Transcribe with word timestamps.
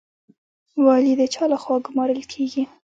والي 0.85 1.13
د 1.19 1.21
چا 1.33 1.43
لخوا 1.51 1.75
ګمارل 1.85 2.21
کیږي؟ 2.31 2.63